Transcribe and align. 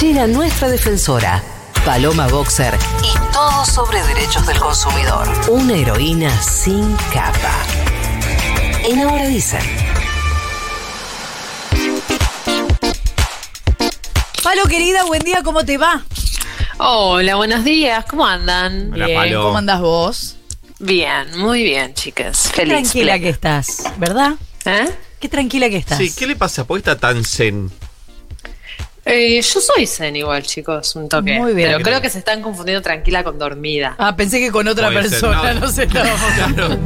Llega 0.00 0.26
nuestra 0.26 0.68
defensora, 0.68 1.42
Paloma 1.84 2.26
Boxer, 2.28 2.74
y 3.02 3.32
todo 3.32 3.64
sobre 3.64 4.02
derechos 4.04 4.46
del 4.46 4.58
consumidor. 4.58 5.26
Una 5.48 5.74
heroína 5.74 6.30
sin 6.42 6.94
capa. 7.12 7.52
En 8.84 9.00
Ahora 9.00 9.26
Dicen. 9.26 9.60
Palo, 14.42 14.64
querida, 14.68 15.04
buen 15.04 15.22
día, 15.22 15.42
¿cómo 15.42 15.64
te 15.64 15.78
va? 15.78 16.04
Hola, 16.78 17.36
buenos 17.36 17.64
días, 17.64 18.04
¿cómo 18.06 18.26
andan? 18.26 18.92
Hola, 18.92 19.06
Bien, 19.06 19.18
Palo. 19.18 19.42
¿cómo 19.44 19.58
andas 19.58 19.80
vos? 19.80 20.36
Bien, 20.78 21.38
muy 21.38 21.62
bien, 21.62 21.94
chicas. 21.94 22.50
Qué 22.52 22.62
Feliz. 22.62 22.74
tranquila 22.74 23.12
plena. 23.14 23.18
que 23.24 23.28
estás, 23.30 23.82
¿verdad? 23.96 24.32
¿Eh? 24.66 24.90
Qué 25.18 25.28
tranquila 25.28 25.70
que 25.70 25.78
estás. 25.78 25.96
Sí, 25.98 26.12
¿qué 26.14 26.26
le 26.26 26.36
pasa? 26.36 26.64
¿Por 26.66 26.76
qué 26.76 26.90
está 26.90 26.98
tan 27.00 27.24
zen? 27.24 27.70
Eh, 29.08 29.40
yo 29.40 29.60
soy 29.60 29.86
zen 29.86 30.16
igual, 30.16 30.42
chicos, 30.42 30.96
un 30.96 31.08
toque. 31.08 31.38
Muy 31.38 31.54
bien. 31.54 31.70
Pero 31.70 31.84
creo 31.84 32.00
que 32.00 32.10
se 32.10 32.18
están 32.18 32.42
confundiendo 32.42 32.82
tranquila 32.82 33.22
con 33.22 33.38
dormida. 33.38 33.94
Ah, 33.98 34.16
pensé 34.16 34.40
que 34.40 34.50
con 34.50 34.66
otra 34.66 34.88
Puede 34.90 35.08
ser, 35.08 35.20
persona, 35.20 35.54
no. 35.54 35.60
no, 35.66 35.68
sé. 35.70 35.86
No. 35.86 35.92
Claro. 35.92 36.78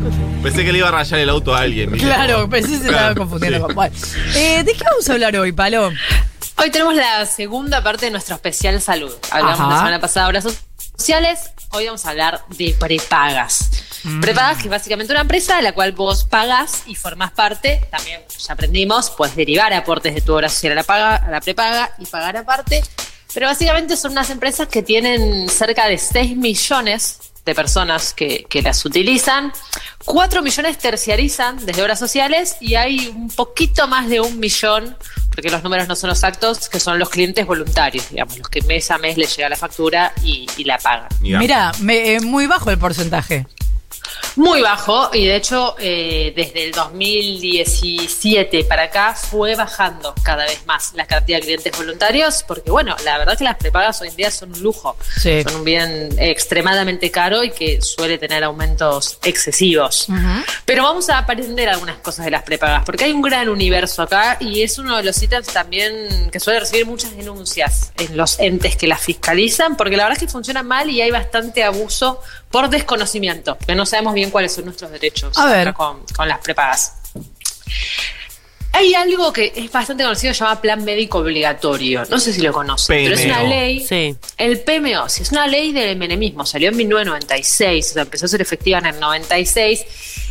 Pensé 0.42 0.62
que 0.62 0.70
le 0.70 0.78
iba 0.78 0.88
a 0.88 0.90
rayar 0.90 1.18
el 1.18 1.30
auto 1.30 1.54
a 1.54 1.60
alguien. 1.60 1.90
Claro, 1.92 2.48
pensé 2.50 2.72
que 2.72 2.76
se 2.76 2.86
estaba 2.88 3.14
confundiendo 3.14 3.58
sí. 3.58 3.64
con. 3.64 3.74
Bueno. 3.74 3.96
Eh, 4.34 4.62
¿De 4.62 4.74
qué 4.74 4.84
vamos 4.84 5.08
a 5.08 5.12
hablar 5.14 5.34
hoy, 5.36 5.52
Palo? 5.52 5.90
Hoy 6.58 6.70
tenemos 6.70 6.94
la 6.94 7.24
segunda 7.24 7.82
parte 7.82 8.04
de 8.04 8.10
nuestro 8.10 8.34
especial 8.34 8.78
salud. 8.82 9.12
Hablamos 9.30 9.58
Ajá. 9.58 9.70
la 9.70 9.76
semana 9.78 10.00
pasada 10.00 10.26
de 10.26 10.38
obras 10.38 10.58
sociales. 10.98 11.52
Hoy 11.70 11.86
vamos 11.86 12.04
a 12.04 12.10
hablar 12.10 12.42
de 12.50 12.76
prepagas. 12.78 13.79
Mm. 14.04 14.20
Prepagas, 14.20 14.58
que 14.58 14.64
es 14.64 14.70
básicamente 14.70 15.12
una 15.12 15.22
empresa 15.22 15.56
de 15.56 15.62
la 15.62 15.72
cual 15.72 15.92
vos 15.92 16.24
pagas 16.24 16.82
y 16.86 16.94
formás 16.94 17.32
parte. 17.32 17.86
También 17.90 18.20
ya 18.38 18.52
aprendimos, 18.54 19.10
puedes 19.10 19.36
derivar 19.36 19.72
aportes 19.72 20.14
de 20.14 20.20
tu 20.20 20.34
obra 20.34 20.48
social 20.48 20.72
a 20.72 20.76
la, 20.76 20.82
paga, 20.84 21.16
a 21.16 21.30
la 21.30 21.40
prepaga 21.40 21.92
y 21.98 22.06
pagar 22.06 22.36
aparte. 22.36 22.82
Pero 23.32 23.46
básicamente 23.46 23.96
son 23.96 24.12
unas 24.12 24.28
empresas 24.30 24.66
que 24.68 24.82
tienen 24.82 25.48
cerca 25.48 25.86
de 25.86 25.98
6 25.98 26.36
millones 26.36 27.18
de 27.44 27.54
personas 27.54 28.12
que, 28.12 28.44
que 28.48 28.60
las 28.60 28.84
utilizan. 28.84 29.52
4 30.04 30.42
millones 30.42 30.78
terciarizan 30.78 31.64
desde 31.64 31.82
obras 31.82 31.98
sociales 31.98 32.56
y 32.60 32.74
hay 32.74 33.08
un 33.08 33.28
poquito 33.28 33.86
más 33.86 34.08
de 34.08 34.20
un 34.20 34.38
millón, 34.40 34.96
porque 35.34 35.48
los 35.50 35.62
números 35.62 35.86
no 35.88 35.94
son 35.96 36.10
exactos, 36.10 36.68
que 36.68 36.80
son 36.80 36.98
los 36.98 37.08
clientes 37.08 37.46
voluntarios, 37.46 38.08
digamos, 38.10 38.36
los 38.38 38.48
que 38.48 38.62
mes 38.62 38.90
a 38.90 38.98
mes 38.98 39.16
les 39.16 39.34
llega 39.36 39.48
la 39.48 39.56
factura 39.56 40.12
y, 40.22 40.46
y 40.56 40.64
la 40.64 40.78
pagan. 40.78 41.08
Mira. 41.20 41.38
Mira, 41.38 41.72
me- 41.80 42.14
eh, 42.14 42.20
muy 42.20 42.46
bajo 42.46 42.70
el 42.70 42.78
porcentaje. 42.78 43.46
Muy 44.36 44.60
bajo 44.62 45.10
y 45.12 45.26
de 45.26 45.36
hecho 45.36 45.74
eh, 45.78 46.32
desde 46.36 46.64
el 46.66 46.72
2017 46.72 48.64
para 48.64 48.84
acá 48.84 49.14
fue 49.14 49.54
bajando 49.54 50.14
cada 50.22 50.44
vez 50.44 50.64
más 50.66 50.92
la 50.94 51.06
cantidad 51.06 51.38
de 51.38 51.42
clientes 51.44 51.76
voluntarios 51.76 52.44
porque 52.46 52.70
bueno, 52.70 52.96
la 53.04 53.18
verdad 53.18 53.36
que 53.36 53.44
las 53.44 53.56
prepagas 53.56 54.00
hoy 54.00 54.08
en 54.08 54.16
día 54.16 54.30
son 54.30 54.52
un 54.52 54.62
lujo, 54.62 54.96
Sí. 55.20 55.42
son 55.42 55.56
un 55.56 55.64
bien 55.64 56.08
extremadamente 56.18 57.10
caro 57.10 57.42
y 57.44 57.50
que 57.50 57.80
suele 57.82 58.18
tener 58.18 58.44
aumentos 58.44 59.18
excesivos. 59.24 60.06
Pero 60.64 60.84
vamos 60.84 61.08
a 61.10 61.18
aprender 61.18 61.68
algunas 61.68 61.96
cosas 61.98 62.24
de 62.24 62.30
las 62.30 62.42
prepagas 62.42 62.84
porque 62.84 63.04
hay 63.04 63.12
un 63.12 63.22
gran 63.22 63.48
universo 63.48 64.02
acá 64.02 64.36
y 64.40 64.62
es 64.62 64.78
uno 64.78 64.96
de 64.96 65.02
los 65.02 65.20
ítems 65.22 65.48
también 65.48 66.30
que 66.30 66.40
suele 66.40 66.60
recibir 66.60 66.86
muchas 66.86 67.16
denuncias 67.16 67.92
en 67.98 68.16
los 68.16 68.38
entes 68.38 68.76
que 68.76 68.86
las 68.86 69.00
fiscalizan 69.00 69.76
porque 69.76 69.96
la 69.96 70.04
verdad 70.04 70.18
es 70.22 70.26
que 70.26 70.32
funcionan 70.32 70.66
mal 70.66 70.88
y 70.90 71.00
hay 71.00 71.10
bastante 71.10 71.62
abuso 71.64 72.20
por 72.50 72.68
desconocimiento, 72.68 73.56
que 73.58 73.74
no 73.74 73.86
sabemos 73.86 74.14
bien 74.14 74.30
cuáles 74.30 74.52
son 74.52 74.64
nuestros 74.64 74.90
derechos 74.90 75.36
A 75.38 75.46
ver. 75.46 75.68
acá 75.68 75.72
con, 75.72 76.04
con 76.16 76.28
las 76.28 76.38
prepagas. 76.40 76.94
Hay 78.72 78.94
algo 78.94 79.32
que 79.32 79.52
es 79.54 79.70
bastante 79.70 80.04
conocido, 80.04 80.32
se 80.32 80.40
llama 80.40 80.60
Plan 80.60 80.84
Médico 80.84 81.18
Obligatorio. 81.18 82.04
No 82.08 82.20
sé 82.20 82.32
si 82.32 82.40
lo 82.40 82.52
conocen, 82.52 83.04
pero 83.04 83.16
es 83.16 83.24
una 83.26 83.42
ley. 83.42 83.84
Sí. 83.84 84.14
El 84.36 84.60
PMO, 84.60 85.08
sí, 85.08 85.22
es 85.22 85.32
una 85.32 85.46
ley 85.46 85.72
del 85.72 85.96
menemismo, 85.96 86.46
salió 86.46 86.68
en 86.68 86.76
1996, 86.76 87.90
o 87.90 87.92
sea, 87.94 88.02
empezó 88.02 88.26
a 88.26 88.28
ser 88.28 88.40
efectiva 88.40 88.78
en 88.78 88.86
el 88.86 89.00
96. 89.00 89.84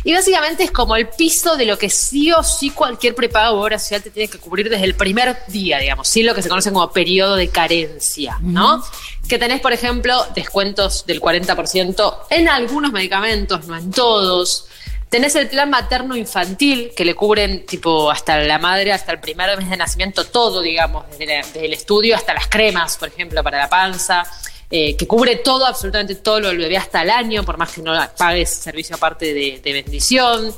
Y 0.04 0.14
básicamente 0.14 0.64
es 0.64 0.70
como 0.70 0.96
el 0.96 1.08
piso 1.08 1.56
de 1.56 1.66
lo 1.66 1.78
que 1.78 1.90
sí 1.90 2.32
o 2.32 2.42
sí 2.42 2.70
cualquier 2.70 3.14
prepago 3.14 3.58
o 3.58 3.62
obra 3.62 3.78
social 3.78 4.02
te 4.02 4.10
tiene 4.10 4.30
que 4.30 4.38
cubrir 4.38 4.70
desde 4.70 4.84
el 4.84 4.94
primer 4.94 5.36
día, 5.48 5.78
digamos, 5.78 6.08
sí 6.08 6.22
lo 6.22 6.34
que 6.34 6.42
se 6.42 6.48
conoce 6.48 6.72
como 6.72 6.90
periodo 6.90 7.36
de 7.36 7.48
carencia, 7.48 8.38
¿no? 8.40 8.82
Que 9.28 9.38
tenés, 9.38 9.60
por 9.60 9.72
ejemplo, 9.72 10.26
descuentos 10.34 11.04
del 11.06 11.20
40% 11.20 12.16
en 12.30 12.48
algunos 12.48 12.90
medicamentos, 12.90 13.66
no 13.66 13.76
en 13.76 13.90
todos. 13.90 14.66
Tenés 15.10 15.34
el 15.34 15.48
plan 15.48 15.68
materno 15.68 16.14
infantil, 16.16 16.92
que 16.96 17.04
le 17.04 17.14
cubren 17.14 17.66
tipo 17.66 18.10
hasta 18.10 18.38
la 18.38 18.58
madre, 18.58 18.92
hasta 18.92 19.10
el 19.12 19.18
primer 19.20 19.56
mes 19.58 19.68
de 19.68 19.76
nacimiento, 19.76 20.24
todo, 20.24 20.62
digamos, 20.62 21.04
desde, 21.10 21.26
la- 21.26 21.44
el 21.60 21.72
estudio 21.72 22.14
hasta 22.14 22.32
las 22.32 22.46
cremas, 22.46 22.96
por 22.96 23.08
ejemplo, 23.08 23.42
para 23.42 23.58
la 23.58 23.68
panza, 23.68 24.22
eh, 24.70 24.96
que 24.96 25.08
cubre 25.08 25.36
todo, 25.36 25.66
absolutamente 25.66 26.14
todo 26.14 26.38
lo 26.38 26.48
del 26.48 26.58
bebé 26.58 26.76
hasta 26.76 27.02
el 27.02 27.10
año, 27.10 27.42
por 27.44 27.58
más 27.58 27.72
que 27.72 27.82
no 27.82 27.92
pagues 28.16 28.50
servicio 28.50 28.94
aparte 28.94 29.34
de, 29.34 29.60
de 29.62 29.72
bendición. 29.72 30.54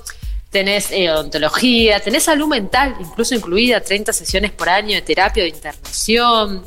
Tenés 0.50 0.90
eh, 0.90 1.10
odontología, 1.10 1.98
tenés 2.00 2.24
salud 2.24 2.46
mental, 2.46 2.94
incluso 3.00 3.34
incluida, 3.34 3.80
30 3.80 4.12
sesiones 4.12 4.50
por 4.52 4.68
año 4.68 4.94
de 4.96 5.00
terapia 5.00 5.44
de 5.44 5.48
internación. 5.48 6.66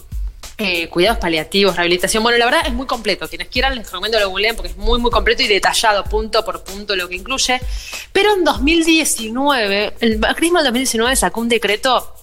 Eh, 0.57 0.88
cuidados 0.88 1.17
paliativos, 1.17 1.75
rehabilitación. 1.75 2.23
Bueno, 2.23 2.38
la 2.38 2.45
verdad 2.45 2.61
es 2.66 2.71
muy 2.71 2.85
completo. 2.85 3.27
Quienes 3.27 3.49
quieran 3.49 3.75
les 3.75 3.85
recomiendo 3.85 4.17
lo 4.19 4.29
googleen 4.29 4.55
porque 4.55 4.71
es 4.71 4.77
muy, 4.77 4.99
muy 4.99 5.11
completo 5.11 5.43
y 5.43 5.47
detallado, 5.47 6.05
punto 6.05 6.45
por 6.45 6.63
punto, 6.63 6.95
lo 6.95 7.09
que 7.09 7.16
incluye. 7.16 7.59
Pero 8.13 8.33
en 8.33 8.45
2019, 8.45 9.95
el 9.99 10.17
macrismo 10.17 10.59
del 10.59 10.67
2019 10.67 11.15
sacó 11.17 11.41
un 11.41 11.49
decreto 11.49 12.15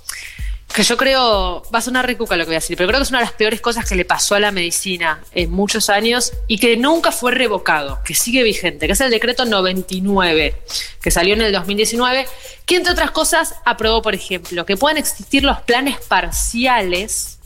que 0.74 0.82
yo 0.82 0.96
creo, 0.96 1.62
va 1.74 1.80
a 1.80 1.82
sonar 1.82 2.06
ricuca 2.06 2.34
lo 2.36 2.44
que 2.44 2.48
voy 2.48 2.54
a 2.54 2.60
decir, 2.60 2.78
pero 2.78 2.88
creo 2.88 3.00
que 3.00 3.02
es 3.02 3.10
una 3.10 3.18
de 3.18 3.26
las 3.26 3.34
peores 3.34 3.60
cosas 3.60 3.86
que 3.86 3.94
le 3.94 4.06
pasó 4.06 4.34
a 4.34 4.40
la 4.40 4.50
medicina 4.50 5.22
en 5.32 5.50
muchos 5.50 5.90
años 5.90 6.32
y 6.46 6.56
que 6.56 6.78
nunca 6.78 7.12
fue 7.12 7.32
revocado, 7.32 7.98
que 8.02 8.14
sigue 8.14 8.42
vigente, 8.42 8.86
que 8.86 8.94
es 8.94 9.00
el 9.02 9.10
decreto 9.10 9.44
99, 9.44 10.56
que 11.02 11.10
salió 11.10 11.34
en 11.34 11.42
el 11.42 11.52
2019, 11.52 12.26
que 12.64 12.76
entre 12.76 12.92
otras 12.92 13.10
cosas 13.10 13.54
aprobó, 13.66 14.00
por 14.00 14.14
ejemplo, 14.14 14.64
que 14.64 14.78
puedan 14.78 14.96
existir 14.96 15.44
los 15.44 15.60
planes 15.60 15.98
parciales 16.08 17.38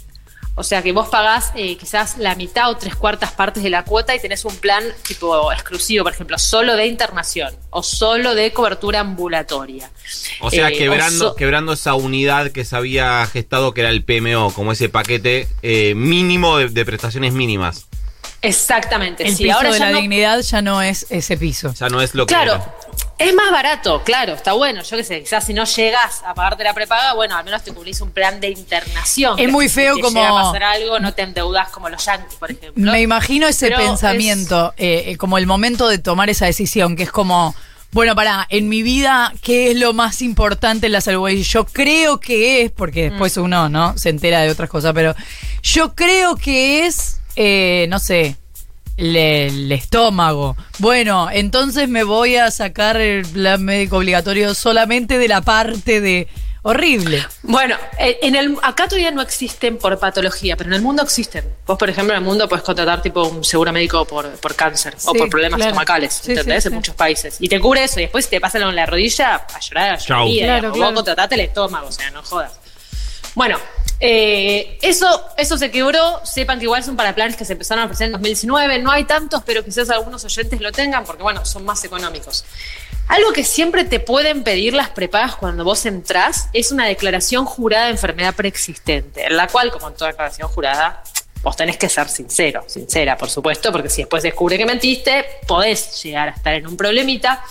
o 0.58 0.64
sea 0.64 0.82
que 0.82 0.90
vos 0.92 1.08
pagás 1.08 1.52
eh, 1.54 1.76
quizás 1.76 2.18
la 2.18 2.34
mitad 2.34 2.70
o 2.70 2.76
tres 2.76 2.96
cuartas 2.96 3.30
partes 3.32 3.62
de 3.62 3.70
la 3.70 3.84
cuota 3.84 4.14
y 4.14 4.18
tenés 4.20 4.44
un 4.44 4.56
plan 4.56 4.82
tipo 5.06 5.52
exclusivo, 5.52 6.02
por 6.04 6.12
ejemplo, 6.12 6.38
solo 6.38 6.74
de 6.74 6.86
internación 6.86 7.54
o 7.70 7.82
solo 7.84 8.34
de 8.34 8.52
cobertura 8.52 9.00
ambulatoria. 9.00 9.90
O 10.40 10.50
sea, 10.50 10.70
Eh, 10.70 10.72
quebrando, 10.78 11.26
o 11.26 11.28
so- 11.30 11.36
quebrando 11.36 11.72
esa 11.74 11.94
unidad 11.94 12.50
que 12.50 12.64
se 12.64 12.74
había 12.74 13.24
gestado, 13.26 13.72
que 13.74 13.82
era 13.82 13.90
el 13.90 14.02
PMO, 14.02 14.52
como 14.52 14.72
ese 14.72 14.88
paquete 14.88 15.46
eh, 15.62 15.94
mínimo 15.94 16.58
de, 16.58 16.68
de 16.68 16.84
prestaciones 16.84 17.32
mínimas. 17.32 17.86
Exactamente. 18.42 19.26
El 19.26 19.34
sí, 19.36 19.44
piso 19.44 19.56
ahora 19.56 19.72
de 19.72 19.78
la 19.80 19.90
no- 19.90 19.98
dignidad 19.98 20.40
ya 20.40 20.62
no 20.62 20.82
es 20.82 21.06
ese 21.10 21.36
piso. 21.36 21.72
Ya 21.74 21.88
no 21.88 22.00
es 22.00 22.14
lo 22.14 22.26
que 22.26 22.34
Claro, 22.34 22.54
era. 22.54 22.74
Es 23.18 23.34
más 23.34 23.50
barato, 23.50 24.02
claro, 24.04 24.34
está 24.34 24.52
bueno. 24.52 24.82
Yo 24.82 24.96
qué 24.96 25.04
sé, 25.04 25.20
quizás 25.22 25.44
si 25.46 25.54
no 25.54 25.64
llegas 25.64 26.22
a 26.26 26.34
pagarte 26.34 26.64
la 26.64 26.74
prepaga, 26.74 27.14
bueno, 27.14 27.36
al 27.36 27.44
menos 27.44 27.62
te 27.62 27.72
cubrís 27.72 28.00
un 28.02 28.10
plan 28.10 28.40
de 28.40 28.50
internación. 28.50 29.38
Es 29.38 29.46
que 29.46 29.52
muy 29.52 29.68
si 29.68 29.74
feo 29.76 29.94
te 29.96 30.02
como- 30.02 30.20
llega 30.20 30.28
a 30.38 30.42
pasar 30.44 30.62
algo, 30.64 30.98
no 31.00 31.14
te 31.14 31.22
endeudas 31.22 31.68
como 31.70 31.88
los 31.88 32.04
yankees, 32.04 32.34
por 32.34 32.50
ejemplo. 32.50 32.92
Me 32.92 33.00
imagino 33.00 33.46
ese 33.48 33.68
Pero 33.68 33.78
pensamiento, 33.78 34.74
eh, 34.76 35.04
eh, 35.06 35.16
como 35.16 35.38
el 35.38 35.46
momento 35.46 35.88
de 35.88 35.98
tomar 35.98 36.28
esa 36.30 36.46
decisión, 36.46 36.94
que 36.94 37.04
es 37.04 37.10
como, 37.10 37.54
bueno, 37.92 38.14
para, 38.14 38.46
en 38.50 38.68
mi 38.68 38.82
vida, 38.82 39.32
¿qué 39.42 39.70
es 39.70 39.78
lo 39.78 39.94
más 39.94 40.20
importante 40.20 40.86
en 40.86 40.92
la 40.92 41.00
salud? 41.00 41.28
Yo 41.30 41.64
creo 41.64 42.20
que 42.20 42.62
es, 42.62 42.70
porque 42.70 43.08
después 43.10 43.36
uno, 43.38 43.68
¿no? 43.70 43.96
Se 43.96 44.10
entera 44.10 44.42
de 44.42 44.50
otras 44.50 44.68
cosas, 44.68 44.92
pero 44.92 45.14
yo 45.62 45.94
creo 45.94 46.36
que 46.36 46.84
es, 46.86 47.20
eh, 47.36 47.86
no 47.88 47.98
sé, 47.98 48.36
le- 48.96 49.46
el 49.46 49.72
estómago. 49.72 50.56
Bueno, 50.78 51.28
entonces 51.32 51.88
me 51.88 52.04
voy 52.04 52.36
a 52.36 52.50
sacar 52.50 52.96
el 53.00 53.24
plan 53.26 53.64
médico 53.64 53.98
obligatorio 53.98 54.54
solamente 54.54 55.18
de 55.18 55.28
la 55.28 55.40
parte 55.42 56.00
de... 56.00 56.28
Horrible. 56.68 57.24
Bueno, 57.42 57.76
eh, 57.96 58.18
en 58.22 58.34
el, 58.34 58.56
acá 58.60 58.88
todavía 58.88 59.12
no 59.12 59.22
existen 59.22 59.78
por 59.78 59.96
patología, 60.00 60.56
pero 60.56 60.68
en 60.70 60.74
el 60.74 60.82
mundo 60.82 61.00
existen. 61.04 61.44
Vos, 61.64 61.78
por 61.78 61.88
ejemplo, 61.88 62.12
en 62.12 62.18
el 62.18 62.24
mundo 62.24 62.48
puedes 62.48 62.64
contratar 62.64 63.00
tipo 63.02 63.22
un 63.22 63.44
seguro 63.44 63.72
médico 63.72 64.04
por, 64.04 64.28
por 64.32 64.56
cáncer 64.56 64.96
o 65.04 65.14
por 65.14 65.30
problemas 65.30 65.58
claro. 65.58 65.68
estomacales, 65.70 66.20
¿entendés? 66.28 66.64
sí, 66.64 66.66
en 66.66 66.72
sí. 66.72 66.76
muchos 66.76 66.96
países. 66.96 67.36
Y 67.38 67.48
te 67.48 67.60
cubre 67.60 67.84
eso, 67.84 68.00
y 68.00 68.02
después 68.02 68.24
si 68.24 68.32
te 68.32 68.40
pasan 68.40 68.62
en 68.62 68.74
la 68.74 68.84
rodilla, 68.84 69.36
a 69.36 69.60
llorar, 69.60 69.90
a 69.94 69.98
Chau. 69.98 70.26
llorar. 70.26 70.58
Claro, 70.58 70.72
claro. 70.72 70.86
Vos 70.90 70.94
contratate 70.96 71.36
el 71.36 71.42
estómago, 71.42 71.86
o 71.86 71.92
sea, 71.92 72.10
no 72.10 72.24
jodas. 72.24 72.58
Bueno, 73.36 73.58
eh, 74.00 74.78
eso, 74.82 75.06
eso 75.36 75.56
se 75.56 75.70
quebró. 75.70 76.20
Sepan 76.24 76.58
que 76.58 76.64
igual 76.64 76.84
son 76.84 76.96
para 76.96 77.14
planes 77.14 77.36
que 77.36 77.44
se 77.44 77.52
empezaron 77.52 77.82
a 77.82 77.86
ofrecer 77.86 78.06
en 78.06 78.12
2019. 78.12 78.78
No 78.80 78.90
hay 78.90 79.04
tantos, 79.04 79.42
pero 79.44 79.64
quizás 79.64 79.90
algunos 79.90 80.24
oyentes 80.24 80.60
lo 80.60 80.72
tengan 80.72 81.04
porque, 81.04 81.22
bueno, 81.22 81.44
son 81.44 81.64
más 81.64 81.82
económicos. 81.84 82.44
Algo 83.08 83.32
que 83.32 83.44
siempre 83.44 83.84
te 83.84 84.00
pueden 84.00 84.42
pedir 84.42 84.74
las 84.74 84.90
prepagas 84.90 85.36
cuando 85.36 85.64
vos 85.64 85.86
entrás 85.86 86.48
es 86.52 86.72
una 86.72 86.86
declaración 86.86 87.44
jurada 87.44 87.86
de 87.86 87.92
enfermedad 87.92 88.34
preexistente, 88.34 89.26
en 89.26 89.36
la 89.36 89.46
cual, 89.46 89.70
como 89.70 89.88
en 89.88 89.94
toda 89.94 90.10
declaración 90.10 90.48
jurada, 90.48 91.04
vos 91.42 91.56
tenés 91.56 91.76
que 91.76 91.88
ser 91.88 92.08
sincero, 92.08 92.64
sincera, 92.66 93.16
por 93.16 93.30
supuesto, 93.30 93.70
porque 93.70 93.88
si 93.88 94.02
después 94.02 94.24
descubre 94.24 94.58
que 94.58 94.66
mentiste, 94.66 95.24
podés 95.46 96.02
llegar 96.02 96.28
a 96.28 96.32
estar 96.32 96.54
en 96.54 96.66
un 96.66 96.76
problemita. 96.76 97.44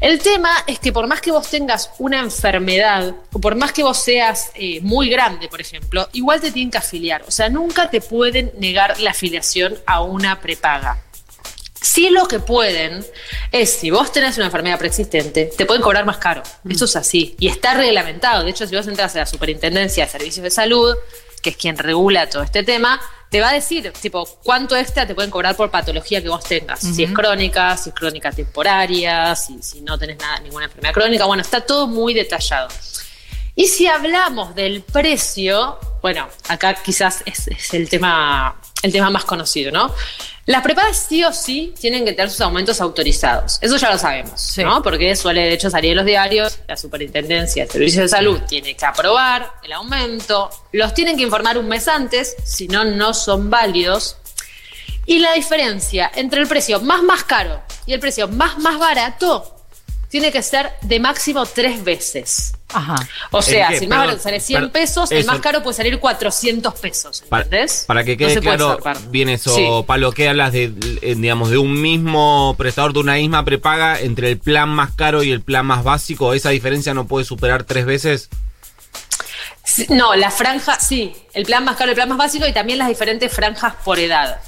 El 0.00 0.18
tema 0.20 0.64
es 0.66 0.78
que 0.78 0.92
por 0.92 1.06
más 1.06 1.20
que 1.20 1.30
vos 1.30 1.48
tengas 1.48 1.90
una 1.98 2.20
enfermedad, 2.20 3.14
o 3.32 3.40
por 3.40 3.54
más 3.54 3.72
que 3.72 3.82
vos 3.82 3.98
seas 3.98 4.50
eh, 4.54 4.80
muy 4.80 5.08
grande, 5.08 5.48
por 5.48 5.60
ejemplo, 5.60 6.08
igual 6.12 6.40
te 6.40 6.50
tienen 6.50 6.70
que 6.70 6.78
afiliar. 6.78 7.22
O 7.26 7.30
sea, 7.30 7.48
nunca 7.48 7.90
te 7.90 8.00
pueden 8.00 8.52
negar 8.58 8.98
la 9.00 9.10
afiliación 9.10 9.78
a 9.86 10.02
una 10.02 10.40
prepaga. 10.40 11.02
Sí 11.80 12.10
lo 12.10 12.28
que 12.28 12.38
pueden 12.38 13.04
es, 13.50 13.70
si 13.70 13.90
vos 13.90 14.12
tenés 14.12 14.36
una 14.36 14.46
enfermedad 14.46 14.78
preexistente, 14.78 15.50
te 15.56 15.66
pueden 15.66 15.82
cobrar 15.82 16.04
más 16.04 16.18
caro. 16.18 16.42
Eso 16.68 16.84
es 16.84 16.94
así. 16.94 17.34
Y 17.40 17.48
está 17.48 17.74
reglamentado. 17.74 18.44
De 18.44 18.50
hecho, 18.50 18.66
si 18.66 18.76
vos 18.76 18.86
entras 18.86 19.16
a 19.16 19.20
la 19.20 19.26
Superintendencia 19.26 20.04
de 20.04 20.10
Servicios 20.10 20.44
de 20.44 20.50
Salud, 20.50 20.94
que 21.42 21.50
es 21.50 21.56
quien 21.56 21.76
regula 21.76 22.28
todo 22.30 22.42
este 22.42 22.62
tema, 22.62 23.00
te 23.28 23.40
va 23.40 23.48
a 23.48 23.52
decir, 23.54 23.92
tipo, 24.00 24.26
cuánto 24.44 24.76
extra 24.76 25.06
te 25.06 25.14
pueden 25.14 25.30
cobrar 25.30 25.56
por 25.56 25.70
patología 25.70 26.22
que 26.22 26.28
vos 26.28 26.44
tengas. 26.44 26.80
Si 26.80 27.02
es 27.02 27.12
crónica, 27.12 27.76
si 27.78 27.88
es 27.88 27.94
crónica 27.94 28.30
temporaria, 28.30 29.34
si, 29.34 29.62
si 29.62 29.80
no 29.80 29.98
tenés 29.98 30.18
nada, 30.18 30.38
ninguna 30.40 30.66
enfermedad 30.66 30.92
crónica. 30.92 31.24
Bueno, 31.24 31.40
está 31.40 31.62
todo 31.62 31.86
muy 31.86 32.12
detallado. 32.12 32.68
Y 33.54 33.66
si 33.68 33.86
hablamos 33.86 34.54
del 34.54 34.82
precio, 34.82 35.78
bueno, 36.00 36.28
acá 36.48 36.74
quizás 36.74 37.22
es, 37.26 37.48
es 37.48 37.74
el, 37.74 37.88
tema, 37.88 38.60
el 38.82 38.92
tema 38.92 39.10
más 39.10 39.24
conocido, 39.24 39.70
¿no? 39.70 39.94
Las 40.46 40.62
prepagas 40.62 41.06
sí 41.08 41.22
o 41.22 41.32
sí 41.32 41.72
tienen 41.80 42.04
que 42.04 42.12
tener 42.12 42.28
sus 42.28 42.40
aumentos 42.40 42.80
autorizados. 42.80 43.58
Eso 43.60 43.76
ya 43.76 43.92
lo 43.92 43.98
sabemos, 43.98 44.40
Sí. 44.40 44.64
¿no? 44.64 44.82
Porque 44.82 45.14
suele 45.14 45.42
de 45.42 45.52
hecho 45.52 45.70
salir 45.70 45.92
en 45.92 45.98
los 45.98 46.06
diarios, 46.06 46.58
la 46.66 46.76
Superintendencia 46.76 47.64
de 47.64 47.70
Servicios 47.70 48.02
de 48.02 48.08
Salud 48.08 48.40
tiene 48.48 48.74
que 48.74 48.84
aprobar 48.84 49.52
el 49.62 49.72
aumento, 49.72 50.50
los 50.72 50.94
tienen 50.94 51.16
que 51.16 51.22
informar 51.22 51.58
un 51.58 51.68
mes 51.68 51.86
antes, 51.86 52.34
si 52.44 52.66
no, 52.66 52.84
no 52.84 53.14
son 53.14 53.50
válidos. 53.50 54.16
Y 55.06 55.20
la 55.20 55.32
diferencia 55.34 56.10
entre 56.14 56.40
el 56.40 56.48
precio 56.48 56.80
más 56.80 57.02
más 57.04 57.22
caro 57.24 57.62
y 57.86 57.92
el 57.92 58.00
precio 58.00 58.26
más 58.28 58.58
más 58.58 58.78
barato 58.78 59.61
tiene 60.12 60.30
que 60.30 60.42
ser 60.42 60.70
de 60.82 61.00
máximo 61.00 61.46
tres 61.46 61.82
veces. 61.82 62.52
Ajá. 62.68 62.96
O 63.30 63.40
sea, 63.42 63.70
si 63.70 63.84
el 63.84 63.88
más 63.88 63.98
barato 64.00 64.18
sale 64.20 64.40
100 64.40 64.60
per- 64.64 64.70
pesos, 64.72 65.10
el 65.10 65.18
eso. 65.18 65.26
más 65.32 65.40
caro 65.40 65.62
puede 65.62 65.74
salir 65.76 65.98
400 65.98 66.74
pesos, 66.78 67.22
¿entendés? 67.30 67.84
para 67.86 68.04
que 68.04 68.16
quede 68.18 68.38
claro 68.40 68.78
bien 69.08 69.30
eso, 69.30 69.54
Sí. 69.54 69.66
Pablo, 69.86 70.12
que 70.12 70.28
hablas 70.28 70.52
de, 70.52 70.64
eh, 71.00 71.14
digamos, 71.16 71.48
de 71.50 71.56
un 71.58 71.80
mismo 71.80 72.54
prestador 72.58 72.92
de 72.92 73.00
una 73.00 73.14
misma 73.14 73.42
prepaga 73.44 73.98
entre 74.00 74.30
el 74.30 74.38
plan 74.38 74.68
más 74.68 74.92
caro 74.92 75.22
y 75.22 75.32
el 75.32 75.40
plan 75.40 75.64
más 75.66 75.82
básico, 75.82 76.34
esa 76.34 76.50
diferencia 76.50 76.92
no 76.94 77.06
puede 77.06 77.24
superar 77.24 77.64
tres 77.64 77.86
veces. 77.86 78.28
Sí, 79.64 79.86
No, 79.88 80.14
la 80.14 80.30
franja, 80.30 80.78
sí, 80.78 81.14
el 81.34 81.44
plan 81.46 81.64
más 81.64 81.76
caro, 81.76 81.90
el 81.90 81.94
plan 81.94 82.08
más 82.10 82.18
básico 82.18 82.46
y 82.46 82.52
también 82.52 82.78
las 82.78 82.88
diferentes 82.88 83.32
franjas 83.32 83.74
por 83.84 83.98
edad. 83.98 84.40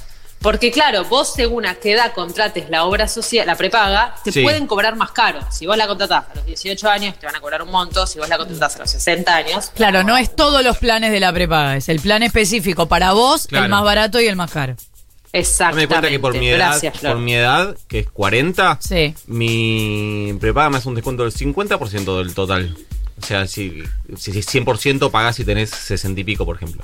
Porque 0.45 0.69
claro, 0.71 1.05
vos 1.05 1.33
según 1.33 1.65
a 1.65 1.73
qué 1.73 1.93
edad 1.93 2.13
contrates 2.13 2.69
la 2.69 2.85
obra 2.85 3.07
social, 3.07 3.47
la 3.47 3.55
prepaga, 3.55 4.13
te 4.23 4.31
Sí. 4.31 4.43
pueden 4.43 4.67
cobrar 4.67 4.95
más 4.95 5.09
caro. 5.11 5.39
Si 5.49 5.65
vos 5.65 5.75
la 5.75 5.87
contratás 5.87 6.25
a 6.31 6.35
los 6.35 6.45
18 6.45 6.87
años, 6.87 7.17
te 7.19 7.25
van 7.25 7.35
a 7.35 7.39
cobrar 7.41 7.63
un 7.63 7.71
monto. 7.71 8.05
Si 8.05 8.19
vos 8.19 8.29
la 8.29 8.37
contratás 8.37 8.75
a 8.75 8.79
los 8.79 8.91
60 8.91 9.35
años, 9.35 9.71
Claro, 9.73 10.03
no 10.03 10.15
es 10.17 10.35
todos 10.35 10.63
los 10.63 10.77
planes 10.77 11.11
de 11.11 11.19
la 11.19 11.33
prepaga, 11.33 11.75
es 11.77 11.89
el 11.89 11.99
plan 11.99 12.21
específico 12.21 12.87
para 12.87 13.13
vos, 13.13 13.47
Claro. 13.47 13.65
el 13.65 13.71
más 13.71 13.83
barato 13.83 14.21
y 14.21 14.27
el 14.27 14.35
más 14.35 14.51
caro. 14.51 14.75
Dame 14.75 15.41
exactamente. 15.41 15.87
cuenta 15.87 16.09
que 16.09 16.19
por 16.19 16.37
mi 16.37 16.47
edad, 16.49 16.57
Gracias, 16.79 16.99
por 16.99 17.17
mi 17.17 17.33
edad, 17.33 17.75
que 17.87 17.99
es 18.01 18.09
40, 18.11 18.77
Sí. 18.79 19.15
mi 19.25 20.37
prepaga 20.39 20.69
me 20.69 20.77
hace 20.77 20.89
un 20.89 20.93
descuento 20.95 21.23
del 21.23 21.31
50% 21.33 22.19
del 22.19 22.35
total. 22.35 22.77
O 23.19 23.25
sea, 23.25 23.47
si, 23.47 23.81
si 24.15 24.31
100% 24.43 25.09
pagás 25.09 25.37
si 25.37 25.43
tenés 25.43 25.71
60 25.71 26.21
y 26.21 26.23
pico, 26.23 26.45
por 26.45 26.57
ejemplo. 26.57 26.83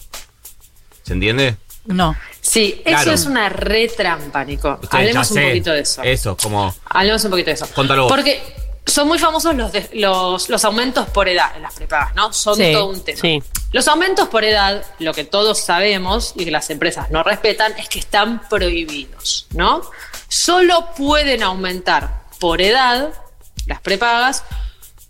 ¿Se 1.04 1.14
entiende? 1.14 1.58
No. 1.86 2.16
Sí, 2.42 2.82
Claro. 2.84 3.02
eso 3.02 3.12
es 3.14 3.26
una 3.28 3.50
retrampa, 3.50 4.44
Nico. 4.44 4.80
Ustedes 4.82 4.94
Hablemos 4.94 5.30
un 5.32 5.38
sé. 5.38 5.48
poquito 5.48 5.72
de 5.72 5.80
eso. 5.82 6.02
Eso, 6.04 6.36
como... 6.38 6.74
Hablemos 6.86 7.24
un 7.24 7.32
poquito 7.32 7.48
de 7.48 7.54
eso. 7.54 7.68
Contalo 7.74 8.04
vos. 8.04 8.12
Porque 8.12 8.42
son 8.86 9.08
muy 9.08 9.20
famosos 9.20 9.56
los, 9.56 9.72
de- 9.72 9.90
los, 9.94 10.50
los 10.50 10.66
aumentos 10.66 11.08
por 11.10 11.30
edad 11.30 11.56
en 11.56 11.62
las 11.62 11.74
prepagas, 11.76 12.16
¿no? 12.16 12.34
Son 12.34 12.56
Sí, 12.56 12.72
todo 12.74 12.88
un 12.88 13.04
tema. 13.04 13.20
sí. 13.22 13.42
Los 13.72 13.88
aumentos 13.88 14.28
por 14.28 14.44
edad, 14.44 14.84
lo 15.00 15.14
que 15.14 15.24
todos 15.24 15.60
sabemos 15.60 16.34
y 16.36 16.44
que 16.46 16.52
las 16.52 16.70
empresas 16.72 17.10
no 17.12 17.24
respetan, 17.24 17.74
es 17.78 17.88
que 17.88 18.00
están 18.00 18.42
prohibidos, 18.50 19.48
¿no? 19.52 19.82
Solo 20.28 20.88
pueden 20.98 21.44
aumentar 21.44 22.24
por 22.40 22.60
edad 22.62 23.14
las 23.68 23.80
prepagas 23.82 24.44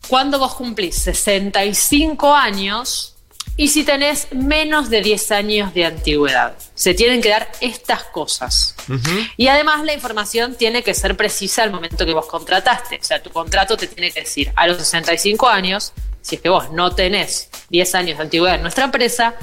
cuando 0.09 0.37
vos 0.37 0.53
cumplís 0.55 0.95
65 0.95 2.35
años 2.35 3.15
y 3.57 3.67
si 3.67 3.83
tenés 3.83 4.27
menos 4.31 4.89
de 4.89 5.01
10 5.01 5.31
años 5.31 5.73
de 5.73 5.85
antigüedad. 5.85 6.55
Se 6.73 6.93
tienen 6.93 7.21
que 7.21 7.29
dar 7.29 7.51
estas 7.61 8.03
cosas. 8.05 8.75
Y 9.37 9.47
además 9.47 9.83
la 9.83 9.93
información 9.93 10.55
tiene 10.55 10.83
que 10.83 10.93
ser 10.93 11.15
precisa 11.15 11.63
al 11.63 11.71
momento 11.71 12.05
que 12.05 12.13
vos 12.13 12.25
contrataste. 12.25 12.97
O 12.99 13.03
sea, 13.03 13.21
tu 13.21 13.29
contrato 13.29 13.77
te 13.77 13.87
tiene 13.87 14.11
que 14.11 14.21
decir 14.21 14.51
a 14.55 14.67
los 14.67 14.77
65 14.77 15.47
años, 15.47 15.93
si 16.21 16.35
es 16.35 16.41
que 16.41 16.49
vos 16.49 16.71
no 16.71 16.95
tenés 16.95 17.49
10 17.69 17.95
años 17.95 18.17
de 18.17 18.23
antigüedad 18.23 18.55
en 18.55 18.61
nuestra 18.61 18.85
empresa, 18.85 19.35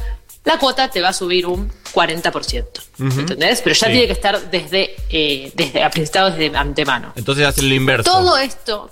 la 0.48 0.58
cuota 0.58 0.88
te 0.90 1.00
va 1.00 1.10
a 1.10 1.12
subir 1.12 1.46
un 1.46 1.70
40%. 1.94 2.64
¿Entendés? 2.98 3.60
Pero 3.62 3.74
ya 3.74 3.86
Sí. 3.86 3.92
tiene 3.92 4.06
que 4.06 4.12
estar 4.12 4.50
desde, 4.50 4.96
eh, 5.10 5.52
desde 5.54 5.82
aplicado 5.84 6.30
desde 6.30 6.56
antemano. 6.56 7.12
Entonces 7.16 7.46
hacen 7.46 7.68
lo 7.68 7.74
inverso. 7.74 8.10
Todo 8.10 8.36
esto, 8.36 8.90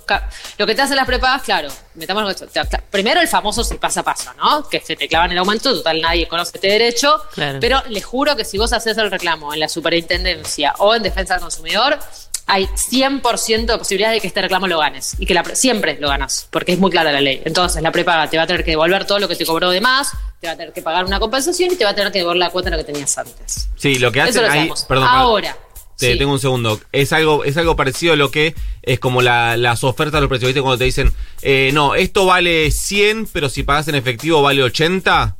lo 0.57 0.65
que 0.65 0.75
te 0.75 0.81
hacen 0.81 0.95
las 0.95 1.05
prepagas, 1.05 1.43
claro, 1.43 1.67
metamos 1.95 2.29
esto. 2.31 2.47
Primero 2.89 3.19
el 3.19 3.27
famoso 3.27 3.63
se 3.63 3.75
pasa 3.75 3.99
a 3.99 4.03
paso, 4.03 4.31
¿no? 4.35 4.67
Que 4.69 4.79
se 4.79 4.95
te 4.95 5.07
clavan 5.07 5.31
el 5.31 5.37
aumento, 5.37 5.73
total 5.73 5.99
nadie 6.01 6.27
conoce 6.27 6.51
este 6.55 6.67
derecho. 6.69 7.21
Claro. 7.33 7.59
Pero 7.59 7.83
les 7.89 8.05
juro 8.05 8.35
que 8.35 8.45
si 8.45 8.57
vos 8.57 8.71
haces 8.73 8.97
el 8.97 9.11
reclamo 9.11 9.53
en 9.53 9.59
la 9.59 9.67
superintendencia 9.67 10.73
o 10.79 10.95
en 10.95 11.03
defensa 11.03 11.33
del 11.33 11.41
consumidor, 11.41 11.99
hay 12.47 12.65
100% 12.65 13.65
de 13.65 13.77
posibilidad 13.77 14.11
de 14.11 14.19
que 14.21 14.27
este 14.27 14.41
reclamo 14.41 14.67
lo 14.67 14.79
ganes. 14.79 15.15
Y 15.19 15.25
que 15.25 15.33
la 15.33 15.43
pre- 15.43 15.55
siempre 15.55 15.97
lo 15.99 16.07
ganas, 16.07 16.47
porque 16.49 16.71
es 16.73 16.79
muy 16.79 16.89
clara 16.91 17.11
la 17.11 17.21
ley. 17.21 17.41
Entonces 17.45 17.81
la 17.83 17.91
prepaga 17.91 18.29
te 18.29 18.37
va 18.37 18.43
a 18.43 18.47
tener 18.47 18.63
que 18.63 18.71
devolver 18.71 19.05
todo 19.05 19.19
lo 19.19 19.27
que 19.27 19.35
te 19.35 19.45
cobró 19.45 19.69
de 19.69 19.81
más, 19.81 20.11
te 20.39 20.47
va 20.47 20.53
a 20.53 20.57
tener 20.57 20.73
que 20.73 20.81
pagar 20.81 21.05
una 21.05 21.19
compensación 21.19 21.71
y 21.71 21.75
te 21.75 21.83
va 21.83 21.91
a 21.91 21.95
tener 21.95 22.11
que 22.11 22.19
devolver 22.19 22.37
la 22.39 22.49
cuota 22.49 22.69
de 22.69 22.77
lo 22.77 22.85
que 22.85 22.91
tenías 22.91 23.17
antes. 23.17 23.69
Sí, 23.75 23.95
lo 23.99 24.11
que 24.11 24.19
Eso 24.19 24.29
hacen 24.29 24.43
lo 24.43 24.51
ahí... 24.51 24.71
para- 24.87 25.05
Ahora. 25.09 25.57
Te 25.97 26.11
sí. 26.13 26.17
tengo 26.19 26.31
un 26.33 26.39
segundo. 26.39 26.79
Es 26.91 27.11
algo, 27.11 27.43
es 27.43 27.57
algo 27.57 27.75
parecido 27.75 28.13
a 28.13 28.15
lo 28.15 28.29
que 28.29 28.53
es 28.83 28.99
como 28.99 29.23
la- 29.23 29.57
las 29.57 29.83
ofertas 29.83 30.13
de 30.13 30.21
los 30.21 30.29
precios. 30.29 30.49
¿Viste? 30.49 30.61
Cuando 30.61 30.77
te 30.77 30.83
dicen, 30.83 31.11
eh, 31.41 31.71
no, 31.73 31.95
esto 31.95 32.27
vale 32.27 32.69
100, 32.69 33.27
pero 33.33 33.49
si 33.49 33.63
pagas 33.63 33.87
en 33.87 33.95
efectivo 33.95 34.43
vale 34.43 34.61
80. 34.61 35.35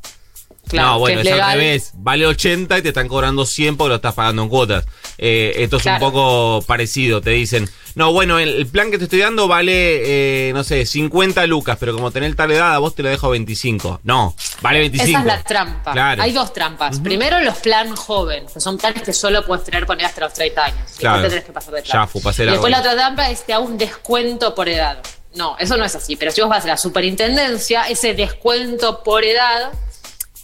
Claro, 0.70 0.88
no, 0.94 1.00
bueno, 1.00 1.22
es 1.22 1.28
es 1.28 1.34
al 1.34 1.52
revés. 1.54 1.92
Vale 1.96 2.26
80 2.28 2.78
y 2.78 2.82
te 2.82 2.88
están 2.90 3.08
cobrando 3.08 3.46
100 3.46 3.78
porque 3.78 3.90
lo 3.90 3.96
estás 3.96 4.14
pagando 4.14 4.44
en 4.44 4.50
cuotas. 4.50 4.86
Eh, 5.18 5.54
esto 5.58 5.78
es 5.78 5.84
Claro. 5.84 6.06
un 6.06 6.12
poco 6.12 6.62
parecido. 6.68 7.22
Te 7.22 7.32
dicen, 7.32 7.70
no, 7.96 8.12
bueno, 8.14 8.38
el, 8.40 8.50
el 8.50 8.68
plan 8.68 8.92
que 8.92 8.98
te 8.98 9.06
estoy 9.06 9.20
dando 9.20 9.48
vale, 9.48 10.50
eh, 10.50 10.54
no 10.54 10.64
sé, 10.64 10.86
50 10.86 11.46
lucas, 11.48 11.78
pero 11.80 11.94
como 11.94 12.12
tenés 12.12 12.36
tal 12.36 12.52
edad, 12.52 12.74
a 12.76 12.78
vos 12.80 12.94
te 12.96 13.04
lo 13.04 13.10
dejo 13.10 13.28
a 13.28 13.30
25. 13.32 14.02
No, 14.04 14.36
vale 14.62 14.80
25. 14.80 15.10
Esa 15.10 15.20
es 15.20 15.26
la 15.26 15.44
trampa. 15.44 15.92
Claro. 15.94 16.22
Hay 16.22 16.32
dos 16.32 16.54
trampas. 16.54 17.00
Primero, 17.00 17.40
los 17.42 17.58
plan 17.58 17.96
joven, 17.96 18.46
que 18.54 18.60
son 18.60 18.78
planes 18.78 19.04
que 19.04 19.14
solo 19.14 19.46
puedes 19.46 19.64
tener 19.66 19.86
poner 19.86 20.06
hasta 20.06 20.22
los 20.22 20.34
30 20.34 20.64
años. 20.66 20.78
Después 20.80 21.00
Claro. 21.00 21.22
te 21.24 21.30
tenés 21.30 21.44
que 21.46 21.52
pasar 21.54 21.74
de 21.74 21.84
Ya, 21.84 21.92
plan. 21.92 22.10
fu, 22.10 22.22
pasé 22.22 22.44
y 22.44 22.46
la 22.46 22.52
después 22.54 22.72
la 22.72 22.80
otra 22.80 22.94
trampa 22.96 23.30
es 23.30 23.46
te 23.46 23.54
hago 23.54 23.66
un 23.66 23.78
descuento 23.78 24.54
por 24.54 24.68
edad. 24.70 25.00
No, 25.36 25.56
eso 25.60 25.78
no 25.78 25.86
es 25.86 25.94
así. 25.96 26.16
Pero 26.16 26.32
si 26.32 26.42
vos 26.42 26.50
vas 26.50 26.64
a 26.66 26.68
la 26.70 26.78
superintendencia, 26.78 27.84
ese 27.90 28.14
descuento 28.14 29.04
por 29.04 29.24
edad, 29.24 29.72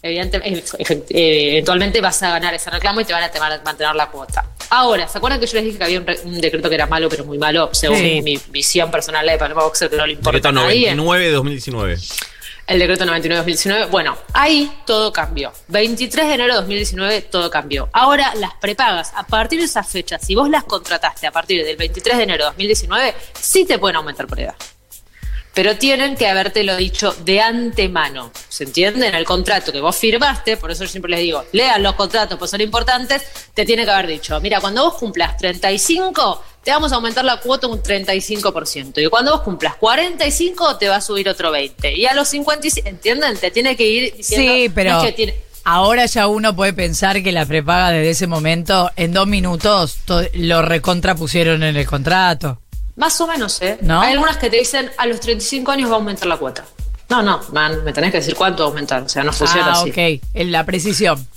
evidentemente, 0.04 0.64
eventualmente 1.10 2.02
vas 2.02 2.22
a 2.24 2.30
ganar 2.32 2.54
ese 2.54 2.70
reclamo 2.70 3.02
y 3.02 3.06
te 3.06 3.14
van 3.14 3.24
a, 3.24 3.62
mantener 3.64 3.96
la 3.96 4.08
cuota. 4.10 4.46
Ahora, 4.70 5.08
¿se 5.08 5.18
acuerdan 5.18 5.40
que 5.40 5.48
yo 5.48 5.54
les 5.56 5.64
dije 5.66 5.78
que 5.78 5.84
había 5.84 6.00
un, 6.00 6.06
re- 6.06 6.20
un 6.26 6.40
decreto 6.42 6.70
que 6.70 6.76
era 6.76 6.86
malo, 6.88 7.10
pero 7.10 7.26
muy 7.26 7.38
malo, 7.38 7.70
según 7.74 7.98
Sí. 7.98 8.22
mi 8.22 8.40
visión 8.50 8.92
personal 8.92 9.26
de 9.26 9.38
Paloma 9.38 9.64
Boxer, 9.64 9.90
que 9.90 9.96
no 9.98 10.06
le 10.06 10.14
importa 10.14 10.38
Decreto 10.38 10.50
a 10.50 10.52
nadie? 10.52 10.94
99 10.96 11.26
de 11.26 11.32
2019. 11.32 11.98
El 12.66 12.80
decreto 12.80 13.04
99-2019. 13.06 13.90
Bueno, 13.90 14.18
ahí 14.34 14.72
todo 14.86 15.12
cambió. 15.12 15.52
23 15.68 16.28
de 16.28 16.34
enero 16.34 16.54
de 16.54 16.60
2019 16.60 17.22
todo 17.24 17.50
cambió. 17.50 17.90
Ahora 17.92 18.34
las 18.36 18.54
prepagas, 18.56 19.12
a 19.16 19.24
partir 19.28 19.60
de 19.60 19.66
esa 19.66 19.84
fecha, 19.84 20.18
si 20.18 20.34
vos 20.34 20.50
las 20.50 20.64
contrataste 20.64 21.28
a 21.28 21.32
partir 21.32 21.64
del 21.66 21.76
23 21.76 22.18
de 22.18 22.24
enero 22.24 22.44
de 22.46 22.50
2019, 22.52 23.16
sí 23.40 23.66
te 23.66 23.78
pueden 23.80 23.98
aumentar 23.98 24.28
por 24.28 24.40
edad. 24.40 24.56
Pero 25.54 25.78
tienen 25.78 26.16
que 26.16 26.28
habértelo 26.28 26.76
dicho 26.76 27.14
de 27.24 27.40
antemano. 27.42 28.32
¿Se 28.50 28.64
entiende? 28.64 29.08
En 29.08 29.16
el 29.16 29.24
contrato 29.24 29.72
que 29.72 29.82
vos 29.82 29.96
firmaste, 29.96 30.58
por 30.58 30.72
eso 30.72 30.84
yo 30.84 30.90
siempre 30.90 31.12
les 31.12 31.20
digo, 31.20 31.46
lean 31.52 31.84
los 31.84 31.94
contratos, 31.94 32.40
pues 32.40 32.50
son 32.50 32.62
importantes, 32.62 33.22
te 33.54 33.64
tiene 33.66 33.86
que 33.86 33.92
haber 33.92 34.08
dicho, 34.08 34.40
mira, 34.42 34.60
cuando 34.60 34.84
vos 34.86 34.96
cumplas 34.96 35.38
35, 35.38 36.44
te 36.64 36.72
vamos 36.72 36.92
a 36.92 36.96
aumentar 36.96 37.24
la 37.26 37.38
cuota 37.40 37.68
un 37.68 37.84
35%. 37.84 39.00
Y 39.06 39.08
cuando 39.10 39.32
vos 39.34 39.42
cumplas 39.42 39.76
45, 39.76 40.78
te 40.78 40.88
va 40.88 40.96
a 40.98 41.02
subir 41.02 41.30
otro 41.30 41.52
20%. 41.54 41.96
Y 41.98 42.06
a 42.06 42.14
los 42.14 42.28
55, 42.30 42.88
¿entienden? 42.90 43.38
Te 43.38 43.52
tiene 43.52 43.76
que 43.76 43.86
ir 43.88 44.14
diciendo... 44.16 44.54
Sí, 44.54 44.70
pero 44.74 44.92
no 44.94 45.00
es 45.02 45.06
que 45.08 45.12
tiene- 45.14 45.36
ahora 45.66 46.06
ya 46.08 46.28
uno 46.28 46.56
puede 46.56 46.74
pensar 46.74 47.22
que 47.22 47.32
la 47.32 47.46
prepaga 47.46 47.92
desde 47.92 48.10
ese 48.10 48.28
momento, 48.28 48.90
en 48.96 49.14
dos 49.14 49.28
minutos, 49.28 49.98
to- 50.06 50.24
lo 50.34 50.62
recontrapusieron 50.62 51.64
en 51.64 51.76
el 51.78 51.86
contrato. 51.86 52.60
Más 52.96 53.20
o 53.22 53.28
menos, 53.28 53.62
¿eh? 53.62 53.78
¿No? 53.82 54.02
Hay 54.02 54.14
algunas 54.14 54.38
que 54.38 54.50
te 54.50 54.58
dicen, 54.58 54.92
a 54.98 55.06
los 55.06 55.20
35 55.20 55.72
años 55.72 55.90
va 55.90 55.96
a 55.96 55.98
aumentar 55.98 56.28
la 56.28 56.38
cuota. 56.38 56.66
No, 57.10 57.22
no, 57.22 57.42
man, 57.52 57.84
me 57.84 57.94
tenés 57.94 58.12
que 58.12 58.18
decir 58.18 58.36
cuánto 58.36 58.64
va 58.64 58.68
a 58.68 58.70
aumentar. 58.70 59.04
O 59.04 59.10
sea, 59.10 59.24
no 59.24 59.34
funciona 59.34 59.68
ah, 59.68 59.82
así. 59.82 59.90
ok. 59.90 60.24
En 60.34 60.52
la 60.52 60.66
precisión. 60.66 61.28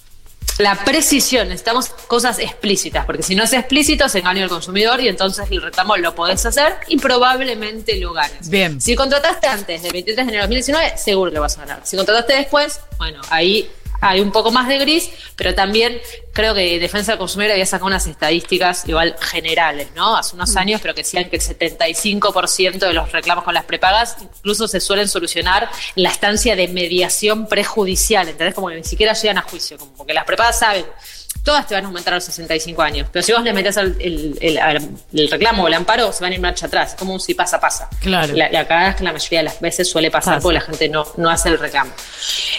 La 0.59 0.75
precisión, 0.75 1.49
necesitamos 1.49 1.91
cosas 1.91 2.39
explícitas, 2.39 3.05
porque 3.05 3.23
si 3.23 3.35
no 3.35 3.45
es 3.45 3.53
explícito 3.53 4.09
se 4.09 4.21
engaña 4.21 4.45
al 4.45 4.49
consumidor 4.49 5.01
y 5.03 5.09
entonces 5.09 5.47
el 5.51 5.61
reclamo 5.61 5.99
lo 5.99 6.15
podés 6.15 6.47
hacer 6.47 6.77
y 6.89 6.97
probablemente 6.97 7.97
lo 8.01 8.15
ganes. 8.15 8.49
Bien. 8.49 8.81
Si 8.81 8.97
contrataste 8.97 9.49
antes 9.49 9.83
del 9.83 9.93
23 9.93 10.17
de 10.17 10.23
enero 10.23 10.37
de 10.39 10.43
2019, 10.43 10.97
seguro 10.97 11.31
que 11.31 11.39
vas 11.39 11.59
a 11.59 11.67
ganar. 11.67 11.81
Si 11.85 11.95
contrataste 11.95 12.33
después, 12.35 12.81
bueno, 12.97 13.21
ahí 13.29 13.71
hay 14.09 14.21
un 14.21 14.31
poco 14.31 14.51
más 14.51 14.69
de 14.69 14.79
gris, 14.79 15.11
pero 15.37 15.55
también 15.55 16.01
creo 16.33 16.55
que 16.55 16.79
Defensa 16.79 17.13
del 17.13 17.19
Consumidor 17.19 17.53
había 17.53 17.67
sacado 17.67 17.87
unas 17.87 18.07
estadísticas 18.07 18.87
igual 18.87 19.17
generales, 19.21 19.89
¿no? 19.95 20.17
Hace 20.17 20.35
unos 20.37 20.55
años, 20.57 20.81
pero 20.81 20.95
que 20.95 21.03
decían 21.03 21.29
que 21.29 21.37
el 21.37 21.43
75% 21.43 22.79
de 22.79 22.93
los 22.93 23.11
reclamos 23.13 23.45
con 23.45 23.55
las 23.55 23.65
prepagas 23.65 24.17
incluso 24.21 24.69
se 24.69 24.81
suelen 24.81 25.09
solucionar 25.09 25.69
en 25.97 26.03
la 26.03 26.11
estancia 26.11 26.55
de 26.57 26.69
mediación 26.69 27.47
prejudicial, 27.49 28.29
¿entendés? 28.29 28.55
Como 28.55 28.69
que 28.69 28.77
ni 28.77 28.85
siquiera 28.85 29.13
llegan 29.15 29.39
a 29.39 29.43
juicio, 29.43 29.79
como 29.79 30.07
que 30.07 30.15
las 30.15 30.25
prepagas 30.25 30.59
saben 30.59 30.85
todas 31.47 31.67
te 31.67 31.75
van 31.75 31.85
a 31.85 31.87
aumentar 31.87 32.13
a 32.13 32.17
los 32.17 32.25
65 32.25 32.83
años. 32.83 33.09
Pero 33.11 33.23
si 33.25 33.33
vos 33.33 33.43
le 33.43 33.53
metés 33.55 33.77
el, 33.79 33.97
el, 34.01 34.37
el, 34.41 34.59
el 35.15 35.31
reclamo 35.31 35.63
o 35.63 35.69
el 35.69 35.75
amparo, 35.75 36.13
se 36.13 36.21
van 36.23 36.33
a 36.33 36.35
ir 36.35 36.41
marcha 36.43 36.67
atrás. 36.67 36.95
como 36.99 37.15
un 37.15 37.21
si 37.21 37.33
pasa, 37.35 37.59
pasa. 37.61 37.89
Claro. 38.01 38.35
La, 38.35 38.51
la 38.51 38.67
cagada 38.67 38.91
es 38.91 38.97
que 38.97 39.05
la 39.05 39.13
mayoría 39.13 39.39
de 39.39 39.45
las 39.45 39.61
veces 39.61 39.89
suele 39.89 40.11
pasar 40.11 40.35
Pasa. 40.35 40.43
porque 40.43 40.55
la 40.55 40.61
gente 40.61 40.89
no, 40.89 41.07
no 41.17 41.31
hace 41.31 41.49
el 41.49 41.59
reclamo. 41.59 41.93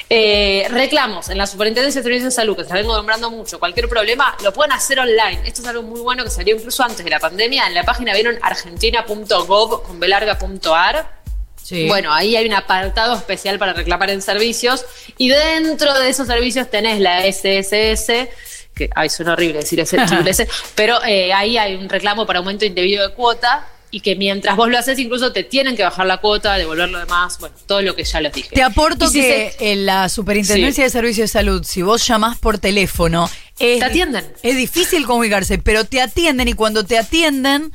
Eh, 0.09 0.65
reclamos 0.71 1.29
en 1.29 1.37
la 1.37 1.45
Superintendencia 1.45 1.99
de 1.99 2.03
Servicios 2.03 2.33
de 2.33 2.35
Salud, 2.35 2.55
que 2.55 2.63
se 2.63 2.73
vengo 2.73 2.95
nombrando 2.95 3.29
mucho, 3.29 3.59
cualquier 3.59 3.89
problema, 3.89 4.35
lo 4.41 4.53
pueden 4.53 4.71
hacer 4.71 4.99
online. 4.99 5.41
Esto 5.45 5.61
es 5.61 5.67
algo 5.67 5.83
muy 5.83 5.99
bueno 5.99 6.23
que 6.23 6.29
salió 6.29 6.55
incluso 6.55 6.81
antes 6.83 7.03
de 7.03 7.09
la 7.11 7.19
pandemia. 7.19 7.67
En 7.67 7.73
la 7.73 7.83
página 7.83 8.13
vieron 8.13 8.39
argentina.gov 8.41 9.83
con 9.83 9.99
belarga.ar. 9.99 11.17
Sí. 11.61 11.85
Bueno, 11.87 12.13
ahí 12.13 12.37
hay 12.37 12.45
un 12.45 12.53
apartado 12.53 13.15
especial 13.15 13.59
para 13.59 13.73
reclamar 13.73 14.09
en 14.09 14.21
servicios 14.21 14.85
y 15.17 15.27
dentro 15.27 15.93
de 15.99 16.07
esos 16.09 16.25
servicios 16.27 16.69
tenés 16.69 17.01
la 17.01 17.23
SSS, 17.29 18.29
que 18.77 18.89
ay, 18.95 19.09
suena 19.09 19.33
horrible 19.33 19.59
decir 19.59 19.79
ese 19.79 19.97
S, 20.25 20.47
pero 20.75 21.03
eh, 21.05 21.33
ahí 21.33 21.57
hay 21.57 21.75
un 21.75 21.89
reclamo 21.89 22.25
para 22.25 22.39
aumento 22.39 22.65
indebido 22.65 23.07
de 23.07 23.13
cuota 23.13 23.67
y 23.89 24.01
que 24.01 24.15
mientras 24.17 24.55
vos 24.57 24.69
lo 24.69 24.77
haces 24.77 24.99
incluso 24.99 25.31
te 25.31 25.43
tienen 25.45 25.77
que 25.77 25.83
bajar 25.83 26.05
la 26.05 26.17
cuota, 26.17 26.55
devolver 26.55 26.89
lo 26.89 26.99
demás, 26.99 27.37
bueno, 27.39 27.55
todo 27.65 27.81
lo 27.81 27.95
que 27.95 28.03
ya 28.03 28.19
les 28.19 28.33
dije. 28.33 28.49
Te 28.53 28.61
aporto 28.61 29.07
si 29.09 29.21
que 29.21 29.53
se- 29.57 29.71
en 29.71 29.85
la 29.85 30.09
Superintendencia 30.09 30.83
de 30.83 30.89
Servicios 30.89 31.29
de 31.29 31.33
Salud, 31.39 31.63
si 31.63 31.81
vos 31.81 32.05
llamás 32.05 32.37
por 32.37 32.57
teléfono, 32.59 33.29
es, 33.59 33.79
Te 33.79 33.85
atienden. 33.85 34.25
es 34.43 34.57
difícil 34.57 35.05
comunicarse, 35.05 35.57
pero 35.57 35.85
te 35.85 36.01
atienden 36.01 36.49
y 36.49 36.53
cuando 36.53 36.83
te 36.83 36.97
atienden, 36.97 37.71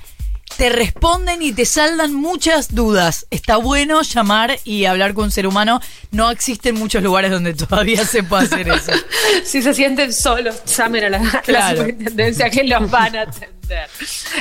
te 0.57 0.69
responden 0.69 1.43
y 1.43 1.53
te 1.53 1.65
saldan 1.67 2.15
muchas 2.15 2.75
dudas. 2.75 3.27
Está 3.31 3.57
bueno 3.57 4.03
llamar 4.03 4.59
y 4.65 4.85
hablar 4.85 5.15
con 5.15 5.25
un 5.25 5.31
ser 5.31 5.47
humano. 5.47 5.81
No 6.11 6.31
existen 6.31 6.75
muchos 6.75 7.03
lugares 7.03 7.31
donde 7.31 7.55
todavía 7.55 8.05
se 8.05 8.23
puede 8.23 8.45
hacer 8.45 8.69
eso. 8.69 8.93
si 9.45 9.63
se 9.63 9.75
sienten 9.75 10.13
solos, 10.13 10.63
llamen 10.65 11.05
a 11.05 11.09
la, 11.11 11.41
Claro. 11.43 11.79
superintendencia 11.79 12.51
que 12.51 12.65
los 12.65 12.91
van 12.91 13.17
a 13.17 13.23
atender. 13.23 13.89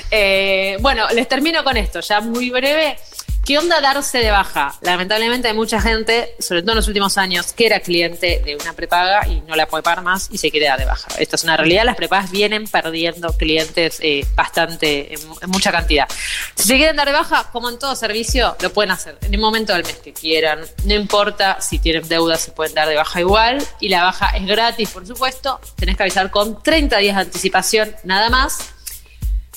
Eh, 0.09 0.77
bueno, 0.81 1.07
les 1.13 1.27
termino 1.27 1.63
con 1.63 1.77
esto, 1.77 1.99
ya 2.01 2.19
muy 2.21 2.49
breve. 2.49 2.97
¿Qué 3.45 3.57
onda 3.57 3.81
darse 3.81 4.19
de 4.19 4.29
baja? 4.29 4.75
Lamentablemente 4.81 5.47
hay 5.47 5.55
mucha 5.55 5.81
gente, 5.81 6.35
sobre 6.37 6.61
todo 6.61 6.73
en 6.73 6.75
los 6.77 6.87
últimos 6.87 7.17
años, 7.17 7.53
que 7.53 7.65
era 7.65 7.79
cliente 7.79 8.39
de 8.45 8.55
una 8.55 8.73
prepaga 8.73 9.27
y 9.27 9.41
no 9.41 9.55
la 9.55 9.67
puede 9.67 9.81
pagar 9.81 10.03
más 10.03 10.29
y 10.31 10.37
se 10.37 10.51
quiere 10.51 10.67
dar 10.67 10.77
de 10.77 10.85
baja. 10.85 11.07
Esto 11.17 11.37
es 11.37 11.43
una 11.43 11.57
realidad, 11.57 11.83
las 11.83 11.95
prepagas 11.95 12.29
vienen 12.29 12.67
perdiendo 12.67 13.35
clientes 13.35 13.97
eh, 14.01 14.27
bastante, 14.35 15.15
en, 15.15 15.19
en 15.41 15.49
mucha 15.49 15.71
cantidad. 15.71 16.07
Si 16.53 16.67
se 16.67 16.77
quieren 16.77 16.95
dar 16.95 17.07
de 17.07 17.13
baja, 17.13 17.49
como 17.51 17.67
en 17.69 17.79
todo 17.79 17.95
servicio, 17.95 18.55
lo 18.61 18.71
pueden 18.71 18.91
hacer 18.91 19.17
en 19.23 19.33
el 19.33 19.39
momento 19.39 19.73
del 19.73 19.85
mes 19.85 19.97
que 19.97 20.13
quieran. 20.13 20.59
No 20.85 20.93
importa 20.93 21.59
si 21.61 21.79
tienen 21.79 22.07
deudas, 22.07 22.41
se 22.41 22.51
pueden 22.51 22.75
dar 22.75 22.87
de 22.87 22.95
baja 22.95 23.19
igual. 23.19 23.57
Y 23.79 23.89
la 23.89 24.03
baja 24.03 24.37
es 24.37 24.45
gratis, 24.45 24.89
por 24.89 25.07
supuesto. 25.07 25.59
Tenés 25.77 25.97
que 25.97 26.03
avisar 26.03 26.29
con 26.29 26.61
30 26.61 26.97
días 26.99 27.15
de 27.15 27.21
anticipación, 27.23 27.95
nada 28.03 28.29
más. 28.29 28.75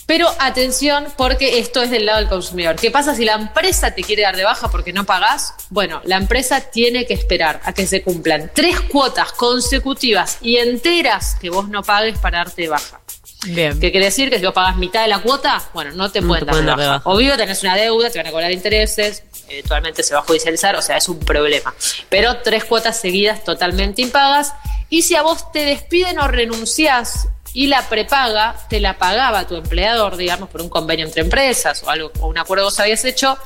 Pero 0.06 0.28
atención, 0.38 1.06
porque 1.16 1.58
esto 1.58 1.82
es 1.82 1.90
del 1.90 2.04
lado 2.04 2.18
del 2.18 2.28
consumidor. 2.28 2.76
¿Qué 2.76 2.90
pasa 2.90 3.14
si 3.14 3.24
la 3.24 3.34
empresa 3.34 3.92
te 3.94 4.02
quiere 4.02 4.22
dar 4.22 4.36
de 4.36 4.44
baja 4.44 4.70
porque 4.70 4.92
no 4.92 5.04
pagás? 5.06 5.54
Bueno, 5.70 6.02
la 6.04 6.16
empresa 6.16 6.60
tiene 6.60 7.06
que 7.06 7.14
esperar 7.14 7.60
a 7.64 7.72
que 7.72 7.86
se 7.86 8.02
cumplan 8.02 8.50
tres 8.54 8.80
cuotas 8.80 9.32
consecutivas 9.32 10.38
y 10.42 10.56
enteras 10.58 11.36
que 11.40 11.48
vos 11.50 11.68
no 11.68 11.82
pagues 11.82 12.18
para 12.18 12.38
darte 12.38 12.62
de 12.62 12.68
baja. 12.68 13.00
Bien. 13.46 13.78
¿Qué 13.80 13.90
quiere 13.90 14.06
decir? 14.06 14.30
Que 14.30 14.38
si 14.38 14.44
vos 14.44 14.54
pagas 14.54 14.76
mitad 14.76 15.02
de 15.02 15.08
la 15.08 15.20
cuota, 15.20 15.62
bueno, 15.74 15.92
no 15.92 16.10
te 16.10 16.20
No 16.20 16.28
pueden 16.28 16.46
te 16.46 16.52
dar 16.52 16.54
de 16.56 16.62
pueden 16.62 16.66
dar 16.66 16.78
de 16.78 16.86
baja. 16.86 16.98
baja. 16.98 17.10
O 17.10 17.16
vivo 17.16 17.36
tenés 17.36 17.62
una 17.62 17.76
deuda, 17.76 18.10
te 18.10 18.18
van 18.18 18.26
a 18.26 18.30
cobrar 18.30 18.50
intereses, 18.52 19.22
eventualmente 19.48 20.02
se 20.02 20.14
va 20.14 20.20
a 20.20 20.22
judicializar, 20.22 20.76
o 20.76 20.82
sea, 20.82 20.96
es 20.96 21.08
un 21.08 21.18
problema. 21.18 21.74
Pero 22.08 22.38
tres 22.38 22.64
cuotas 22.64 22.98
seguidas 23.00 23.42
totalmente 23.44 24.02
impagas. 24.02 24.52
Y 24.88 25.02
si 25.02 25.16
a 25.16 25.22
vos 25.22 25.50
te 25.52 25.60
despiden 25.64 26.18
o 26.20 26.28
renunciás 26.28 27.28
y 27.54 27.68
la 27.68 27.88
prepaga 27.88 28.54
te 28.68 28.80
la 28.80 28.98
pagaba 28.98 29.46
tu 29.46 29.56
empleador, 29.56 30.16
digamos, 30.16 30.50
por 30.50 30.60
un 30.60 30.68
convenio 30.68 31.06
entre 31.06 31.22
empresas 31.22 31.82
o 31.82 31.88
algo, 31.88 32.12
o 32.20 32.26
un 32.26 32.36
acuerdo 32.36 32.64
que 32.64 32.66
vos 32.66 32.80
habías 32.80 33.04
hecho, 33.04 33.38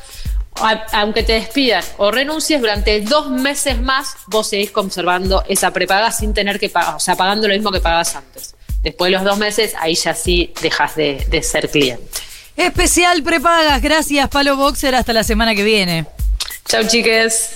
aunque 0.92 1.22
te 1.22 1.34
despidan 1.34 1.84
o 1.98 2.10
renuncies, 2.10 2.60
durante 2.60 3.00
dos 3.02 3.30
meses 3.30 3.80
más 3.80 4.16
vos 4.26 4.48
seguís 4.48 4.72
conservando 4.72 5.44
esa 5.48 5.70
prepaga 5.70 6.10
sin 6.10 6.34
tener 6.34 6.58
que 6.58 6.68
pagar, 6.68 6.96
o 6.96 7.00
sea, 7.00 7.14
pagando 7.14 7.46
lo 7.46 7.54
mismo 7.54 7.70
que 7.70 7.80
pagabas 7.80 8.16
antes. 8.16 8.56
Después 8.82 9.10
de 9.10 9.16
los 9.16 9.24
dos 9.24 9.38
meses, 9.38 9.74
ahí 9.78 9.94
ya 9.94 10.14
sí 10.14 10.52
dejas 10.62 10.96
de, 10.96 11.24
de 11.28 11.42
ser 11.42 11.68
cliente. 11.68 12.20
Especial 12.56 13.22
prepagas. 13.22 13.80
Gracias, 13.82 14.28
Palo 14.28 14.56
Boxer. 14.56 14.94
Hasta 14.94 15.12
la 15.12 15.22
semana 15.22 15.54
que 15.54 15.62
viene. 15.62 16.06
Chau, 16.66 16.84
chiques. 16.86 17.50